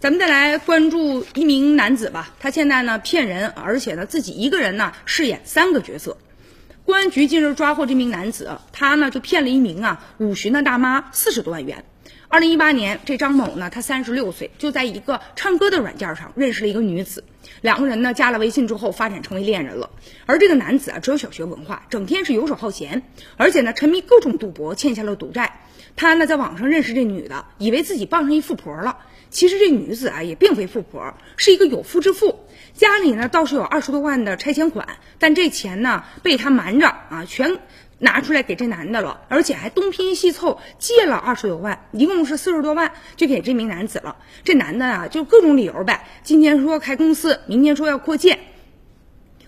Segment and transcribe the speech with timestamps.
[0.00, 6.16] 咱们再来关注一名男子吧，他现在呢骗人，而且呢自己一个人呢饰演三个角色。
[6.84, 11.84] 公安局近日抓获这名男子，他呢就骗了一名啊五旬的大妈四十多万元。
[12.28, 17.24] 二零一八年，这张某呢他三十六岁，就在一个唱歌的软件上认识了一个女子，
[17.62, 19.90] 两个人呢加了微信之后发展成为恋人了。
[20.26, 23.02] 而这个男子啊只有小学文化，整天是游手好闲，
[23.36, 25.60] 而且呢沉迷各种赌博，欠下了赌债。
[25.96, 28.98] 他呢在网上认识这女的，以为自己傍上一富婆了。
[29.30, 32.40] 其实这女子啊也并非富婆，是一个有夫之妇，
[32.72, 37.58] 家里呢倒是有二十多万的拆迁款，但这钱呢被他瞒着啊，全
[37.98, 44.16] 拿出来给这男的了，而且还东拼西凑借了二十多万，一共是四十多万，就给这名男子了。
[44.44, 48.38] 这男的啊就各种理由呗，今天说开公司，明天说要扩建，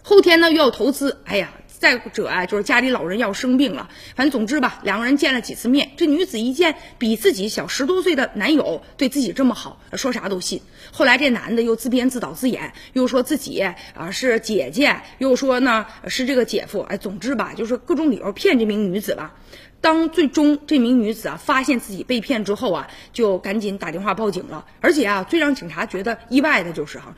[0.02, 1.50] 后天呢又要投资，哎呀。
[1.80, 10.60] 再者啊，就是家里老人要生病了，反正总之吧，两个人见了几次面，这女子一见比自己小十多岁的男友对自己这么好，说啥都信。
[10.92, 13.58] 后来这男的又自编自导自演，又说自己
[13.94, 19.34] 啊是姐姐，又说呢是这个姐夫，哎，总之吧，就是各种理由骗这名女子吧。
[19.80, 24.66] 当最终这名女子啊发现自己被骗之后啊，就赶紧打电话报警了。
[24.82, 27.16] 而且啊，最让警察觉得意外的就是哈。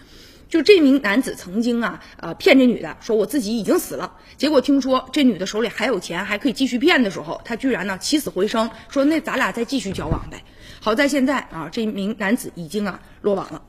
[0.52, 10.44] 就这名男子曾经啊，呃，骗这女的说我自己已经死了，结果听说这女的手里还有钱，还可以继续骗的时候，他居然呢起死回生，说那咱俩再继续交往呗。
[10.78, 13.62] 好在现在啊，这名男子已经啊落网了。